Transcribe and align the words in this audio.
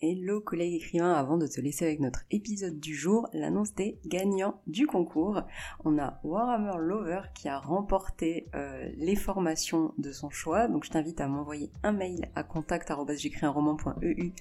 Hello 0.00 0.40
collègues 0.40 0.74
écrivains, 0.74 1.14
avant 1.14 1.38
de 1.38 1.46
te 1.46 1.60
laisser 1.60 1.84
avec 1.84 2.00
notre 2.00 2.24
épisode 2.32 2.80
du 2.80 2.94
jour, 2.96 3.28
l'annonce 3.32 3.74
des 3.74 4.00
gagnants 4.04 4.60
du 4.66 4.88
concours. 4.88 5.42
On 5.84 5.98
a 5.98 6.20
Warhammer 6.24 6.78
Lover 6.78 7.20
qui 7.32 7.48
a 7.48 7.60
remporté 7.60 8.48
euh, 8.54 8.90
les 8.96 9.14
formations 9.14 9.94
de 9.96 10.10
son 10.10 10.30
choix, 10.30 10.66
donc 10.66 10.84
je 10.84 10.90
t'invite 10.90 11.20
à 11.20 11.28
m'envoyer 11.28 11.70
un 11.84 11.92
mail 11.92 12.28
à 12.34 12.42
contact.j'écris-un-roman.eu 12.42 14.32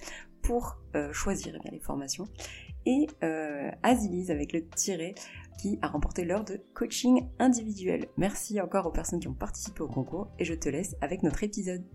pour 0.42 0.79
euh, 0.96 1.13
choisir 1.13 1.58
eh 1.63 1.72
les 1.72 1.79
formations. 1.79 2.28
Et 2.85 3.08
euh, 3.24 3.70
avec 3.83 4.54
le 4.54 4.67
tiré 4.70 5.13
qui 5.62 5.78
a 5.81 5.88
remporté 5.88 6.26
l'heure 6.26 6.44
de 6.44 6.62
coaching 6.74 7.29
individuel. 7.38 8.08
Merci 8.17 8.60
encore 8.60 8.88
aux 8.88 8.92
personnes 8.92 9.20
qui 9.20 9.28
ont 9.28 9.35
participé 9.35 9.81
au 9.81 9.88
concours 9.88 10.29
et 10.40 10.46
je 10.46 10.56
te 10.56 10.67
laisse 10.67 10.96
avec 10.99 11.22
notre 11.22 11.44
épisode 11.44 11.85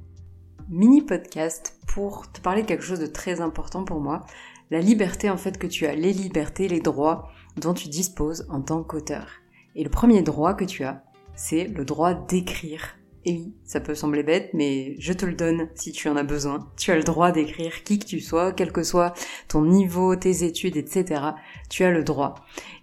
mini 0.71 1.00
podcast 1.00 1.79
pour 1.87 2.30
te 2.30 2.41
parler 2.41 2.62
de 2.62 2.66
quelque 2.66 2.85
chose 2.85 3.00
de 3.00 3.07
très 3.07 3.41
important 3.41 3.85
pour 3.85 4.00
moi, 4.00 4.27
la 4.71 4.80
liberté 4.80 5.31
en 5.31 5.39
fait 5.39 5.59
que 5.59 5.67
tu 5.67 5.86
as, 5.86 5.95
les 5.95 6.13
libertés, 6.13 6.68
les 6.68 6.81
droits 6.81 7.31
dont 7.57 7.72
tu 7.72 7.89
disposes 7.89 8.46
en 8.50 8.61
tant 8.61 8.82
qu'auteur. 8.82 9.29
Et 9.75 9.82
le 9.82 9.90
premier 9.90 10.23
droit 10.23 10.54
que 10.54 10.64
tu 10.64 10.85
as, 10.85 11.03
c'est 11.35 11.64
le 11.64 11.85
droit 11.85 12.12
d'écrire. 12.12 12.99
Et 13.25 13.32
oui, 13.32 13.54
ça 13.64 13.81
peut 13.81 13.95
sembler 13.95 14.23
bête, 14.23 14.50
mais 14.53 14.95
je 14.99 15.12
te 15.12 15.25
le 15.25 15.35
donne 15.35 15.68
si 15.75 15.93
tu 15.93 16.09
en 16.09 16.17
as 16.17 16.23
besoin. 16.23 16.71
Tu 16.76 16.90
as 16.90 16.96
le 16.96 17.03
droit 17.03 17.32
d'écrire 17.32 17.82
qui 17.82 17.98
que 17.98 18.04
tu 18.04 18.21
sois, 18.21 18.53
quel 18.53 18.71
que 18.71 18.82
soit 18.82 19.14
ton 19.48 19.64
niveau, 19.64 20.17
tes 20.17 20.45
études, 20.45 20.76
etc. 20.76 21.23
Tu 21.71 21.82
as 21.85 21.90
le 21.90 22.04
droit. 22.04 22.35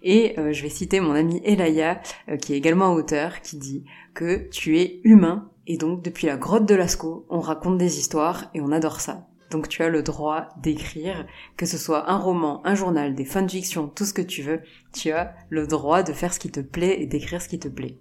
Et 0.02 0.38
euh, 0.38 0.52
je 0.52 0.62
vais 0.62 0.68
citer 0.68 1.00
mon 1.00 1.12
ami 1.12 1.40
Elaya, 1.44 2.00
euh, 2.28 2.36
qui 2.36 2.52
est 2.54 2.56
également 2.56 2.92
auteur, 2.92 3.40
qui 3.42 3.56
dit 3.56 3.84
que 4.14 4.48
tu 4.50 4.78
es 4.78 5.00
humain 5.04 5.50
et 5.66 5.76
donc, 5.76 6.02
depuis 6.02 6.26
la 6.26 6.36
grotte 6.36 6.66
de 6.66 6.74
Lascaux, 6.74 7.26
on 7.28 7.40
raconte 7.40 7.78
des 7.78 7.98
histoires 7.98 8.44
et 8.54 8.60
on 8.60 8.72
adore 8.72 9.00
ça. 9.00 9.26
Donc 9.50 9.68
tu 9.68 9.82
as 9.82 9.88
le 9.88 10.02
droit 10.02 10.48
d'écrire, 10.60 11.24
que 11.56 11.66
ce 11.66 11.78
soit 11.78 12.10
un 12.10 12.18
roman, 12.18 12.66
un 12.66 12.74
journal, 12.74 13.14
des 13.14 13.24
fanfictions, 13.24 13.88
tout 13.88 14.04
ce 14.04 14.12
que 14.12 14.22
tu 14.22 14.42
veux, 14.42 14.60
tu 14.92 15.12
as 15.12 15.34
le 15.50 15.66
droit 15.66 16.02
de 16.02 16.12
faire 16.12 16.34
ce 16.34 16.40
qui 16.40 16.50
te 16.50 16.60
plaît 16.60 17.00
et 17.00 17.06
d'écrire 17.06 17.40
ce 17.40 17.48
qui 17.48 17.58
te 17.58 17.68
plaît. 17.68 17.98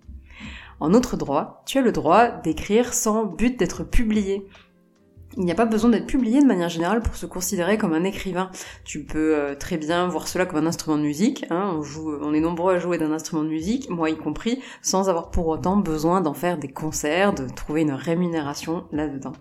En 0.79 0.93
autre 0.93 1.17
droit, 1.17 1.63
tu 1.65 1.77
as 1.77 1.81
le 1.81 1.91
droit 1.91 2.29
d'écrire 2.29 2.93
sans 2.93 3.25
but 3.25 3.57
d'être 3.57 3.83
publié. 3.83 4.47
Il 5.37 5.43
n'y 5.43 5.51
a 5.51 5.55
pas 5.55 5.65
besoin 5.65 5.89
d'être 5.89 6.07
publié 6.07 6.41
de 6.41 6.45
manière 6.45 6.69
générale 6.69 7.01
pour 7.01 7.15
se 7.15 7.25
considérer 7.25 7.77
comme 7.77 7.93
un 7.93 8.03
écrivain. 8.03 8.49
Tu 8.85 9.03
peux 9.03 9.35
euh, 9.35 9.55
très 9.55 9.77
bien 9.77 10.07
voir 10.07 10.27
cela 10.27 10.45
comme 10.45 10.63
un 10.63 10.67
instrument 10.67 10.97
de 10.97 11.03
musique. 11.03 11.45
Hein. 11.49 11.73
On, 11.77 11.83
joue, 11.83 12.17
on 12.21 12.33
est 12.33 12.39
nombreux 12.39 12.75
à 12.75 12.79
jouer 12.79 12.97
d'un 12.97 13.11
instrument 13.11 13.43
de 13.43 13.49
musique, 13.49 13.89
moi 13.89 14.09
y 14.09 14.15
compris, 14.15 14.61
sans 14.81 15.09
avoir 15.09 15.31
pour 15.31 15.47
autant 15.47 15.77
besoin 15.77 16.21
d'en 16.21 16.33
faire 16.33 16.57
des 16.57 16.69
concerts, 16.69 17.33
de 17.33 17.47
trouver 17.47 17.81
une 17.81 17.91
rémunération 17.91 18.85
là-dedans 18.91 19.33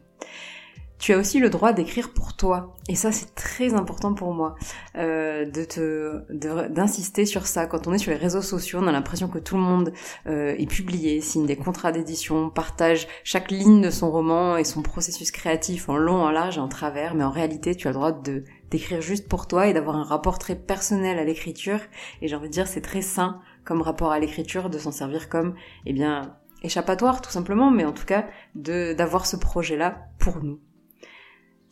tu 1.05 1.13
as 1.13 1.19
aussi 1.19 1.39
le 1.39 1.51
droit 1.51 1.75
d'écrire 1.75 2.15
pour 2.15 2.35
toi. 2.35 2.75
Et 2.89 2.95
ça, 2.95 3.13
c'est 3.13 3.35
très 3.35 3.75
important 3.75 4.15
pour 4.15 4.33
moi 4.33 4.55
euh, 4.97 5.45
de 5.45 5.63
te 5.63 6.33
d'insister 6.69 7.27
sur 7.27 7.47
ça. 7.47 7.67
Quand 7.67 7.87
on 7.87 7.93
est 7.93 7.99
sur 7.99 8.11
les 8.11 8.17
réseaux 8.17 8.41
sociaux, 8.41 8.79
on 8.83 8.87
a 8.87 8.93
l'impression 8.93 9.29
que 9.29 9.39
tout 9.39 9.57
le 9.57 9.61
monde 9.61 9.93
euh, 10.27 10.55
est 10.57 10.65
publié, 10.65 11.21
signe 11.21 11.45
des 11.45 11.57
contrats 11.57 11.93
d'édition, 11.93 12.49
partage 12.49 13.07
chaque 13.23 13.51
ligne 13.51 13.83
de 13.83 13.91
son 13.91 14.11
roman 14.11 14.57
et 14.57 14.65
son 14.65 14.81
processus 14.81 15.31
créatif 15.31 15.91
en 15.91 15.99
long, 15.99 16.23
en 16.23 16.31
large 16.31 16.57
et 16.57 16.61
en 16.61 16.69
travers. 16.69 17.15
Mais 17.15 17.25
en 17.25 17.31
réalité, 17.31 17.75
tu 17.75 17.87
as 17.87 17.91
le 17.91 17.97
droit 17.97 18.13
de 18.13 18.43
d'écrire 18.71 19.03
juste 19.03 19.29
pour 19.29 19.47
toi 19.47 19.67
et 19.67 19.75
d'avoir 19.75 19.97
un 19.97 20.05
rapport 20.05 20.39
très 20.39 20.57
personnel 20.57 21.19
à 21.19 21.25
l'écriture. 21.25 21.81
Et 22.23 22.29
j'ai 22.29 22.37
envie 22.37 22.49
de 22.49 22.55
dire, 22.55 22.67
c'est 22.67 22.81
très 22.81 23.03
sain 23.03 23.43
comme 23.67 23.83
rapport 23.83 24.11
à 24.11 24.19
l'écriture 24.19 24.71
de 24.71 24.79
s'en 24.79 24.91
servir 24.91 25.29
comme, 25.29 25.55
eh 25.85 25.93
bien, 25.93 26.35
échappatoire 26.63 27.21
tout 27.21 27.31
simplement, 27.31 27.71
mais 27.71 27.85
en 27.85 27.93
tout 27.93 28.07
cas 28.07 28.25
de 28.55 28.95
d'avoir 28.95 29.27
ce 29.27 29.37
projet-là 29.37 30.07
pour 30.19 30.43
nous 30.43 30.61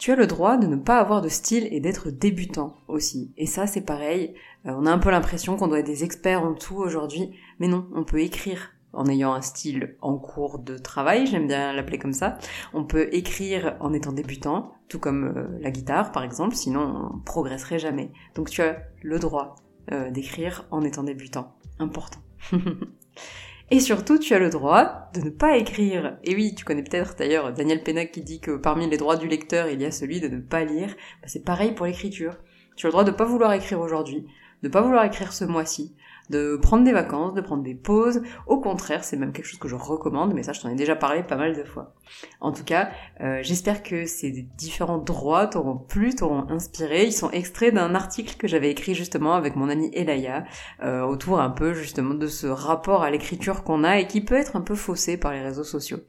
tu 0.02 0.10
as 0.10 0.16
le 0.16 0.26
droit 0.26 0.56
de 0.56 0.66
ne 0.66 0.74
pas 0.74 0.98
avoir 0.98 1.22
de 1.22 1.28
style 1.28 1.68
et 1.70 1.78
d'être 1.78 2.10
débutant 2.10 2.74
aussi. 2.88 3.32
Et 3.36 3.46
ça, 3.46 3.68
c'est 3.68 3.82
pareil. 3.82 4.34
Euh, 4.66 4.72
on 4.76 4.84
a 4.84 4.90
un 4.90 4.98
peu 4.98 5.12
l'impression 5.12 5.56
qu'on 5.56 5.68
doit 5.68 5.78
être 5.78 5.86
des 5.86 6.02
experts 6.02 6.42
en 6.42 6.54
tout 6.54 6.74
aujourd'hui, 6.74 7.30
mais 7.60 7.68
non, 7.68 7.86
on 7.94 8.02
peut 8.02 8.18
écrire 8.18 8.72
en 8.92 9.06
ayant 9.06 9.32
un 9.32 9.42
style 9.42 9.94
en 10.00 10.18
cours 10.18 10.58
de 10.58 10.76
travail, 10.76 11.28
j'aime 11.28 11.46
bien 11.46 11.72
l'appeler 11.72 12.00
comme 12.00 12.14
ça. 12.14 12.36
On 12.74 12.82
peut 12.82 13.14
écrire 13.14 13.76
en 13.78 13.92
étant 13.92 14.10
débutant, 14.10 14.72
tout 14.88 14.98
comme 14.98 15.36
euh, 15.36 15.58
la 15.60 15.70
guitare 15.70 16.10
par 16.10 16.24
exemple, 16.24 16.56
sinon 16.56 17.12
on 17.14 17.18
progresserait 17.20 17.78
jamais. 17.78 18.10
Donc 18.34 18.50
tu 18.50 18.60
as 18.60 18.82
le 19.02 19.20
droit 19.20 19.54
euh, 19.92 20.10
d'écrire 20.10 20.66
en 20.72 20.82
étant 20.82 21.04
débutant. 21.04 21.54
Important. 21.78 22.18
Et 23.72 23.80
surtout, 23.80 24.18
tu 24.18 24.34
as 24.34 24.38
le 24.38 24.50
droit 24.50 25.08
de 25.14 25.22
ne 25.22 25.30
pas 25.30 25.56
écrire. 25.56 26.18
Et 26.24 26.34
oui, 26.34 26.54
tu 26.54 26.62
connais 26.62 26.82
peut-être 26.82 27.16
d'ailleurs 27.16 27.54
Daniel 27.54 27.82
Pénac 27.82 28.12
qui 28.12 28.20
dit 28.20 28.38
que 28.38 28.58
parmi 28.58 28.86
les 28.86 28.98
droits 28.98 29.16
du 29.16 29.26
lecteur, 29.26 29.70
il 29.70 29.80
y 29.80 29.86
a 29.86 29.90
celui 29.90 30.20
de 30.20 30.28
ne 30.28 30.40
pas 30.40 30.62
lire. 30.62 30.88
Bah, 31.22 31.28
c'est 31.28 31.42
pareil 31.42 31.72
pour 31.72 31.86
l'écriture. 31.86 32.36
Tu 32.82 32.86
as 32.86 32.88
le 32.88 32.94
droit 32.94 33.04
de 33.04 33.12
pas 33.12 33.24
vouloir 33.24 33.52
écrire 33.52 33.78
aujourd'hui, 33.78 34.26
de 34.64 34.68
pas 34.68 34.80
vouloir 34.80 35.04
écrire 35.04 35.32
ce 35.32 35.44
mois-ci, 35.44 35.94
de 36.30 36.56
prendre 36.56 36.82
des 36.82 36.90
vacances, 36.90 37.32
de 37.32 37.40
prendre 37.40 37.62
des 37.62 37.76
pauses. 37.76 38.22
Au 38.48 38.58
contraire, 38.58 39.04
c'est 39.04 39.16
même 39.16 39.32
quelque 39.32 39.44
chose 39.44 39.60
que 39.60 39.68
je 39.68 39.76
recommande, 39.76 40.34
mais 40.34 40.42
ça, 40.42 40.52
je 40.52 40.60
t'en 40.60 40.68
ai 40.68 40.74
déjà 40.74 40.96
parlé 40.96 41.22
pas 41.22 41.36
mal 41.36 41.56
de 41.56 41.62
fois. 41.62 41.94
En 42.40 42.50
tout 42.50 42.64
cas, 42.64 42.90
euh, 43.20 43.38
j'espère 43.40 43.84
que 43.84 44.04
ces 44.04 44.32
différents 44.58 44.98
droits 44.98 45.46
t'auront 45.46 45.76
plu, 45.76 46.12
t'auront 46.16 46.50
inspiré. 46.50 47.04
Ils 47.04 47.12
sont 47.12 47.30
extraits 47.30 47.72
d'un 47.72 47.94
article 47.94 48.36
que 48.36 48.48
j'avais 48.48 48.72
écrit 48.72 48.96
justement 48.96 49.34
avec 49.34 49.54
mon 49.54 49.68
ami 49.68 49.88
Elaya, 49.94 50.42
euh, 50.82 51.02
autour 51.02 51.38
un 51.38 51.50
peu 51.50 51.74
justement 51.74 52.14
de 52.14 52.26
ce 52.26 52.48
rapport 52.48 53.04
à 53.04 53.12
l'écriture 53.12 53.62
qu'on 53.62 53.84
a 53.84 54.00
et 54.00 54.08
qui 54.08 54.22
peut 54.24 54.34
être 54.34 54.56
un 54.56 54.60
peu 54.60 54.74
faussé 54.74 55.16
par 55.16 55.30
les 55.30 55.40
réseaux 55.40 55.62
sociaux. 55.62 56.00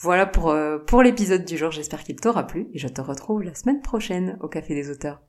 Voilà 0.00 0.26
pour, 0.26 0.50
euh, 0.50 0.76
pour 0.76 1.02
l'épisode 1.02 1.46
du 1.46 1.56
jour, 1.56 1.70
j'espère 1.70 2.04
qu'il 2.04 2.16
t'aura 2.16 2.46
plu 2.46 2.68
et 2.74 2.78
je 2.78 2.88
te 2.88 3.00
retrouve 3.00 3.42
la 3.42 3.54
semaine 3.54 3.80
prochaine 3.80 4.36
au 4.42 4.48
Café 4.48 4.74
des 4.74 4.90
auteurs. 4.90 5.22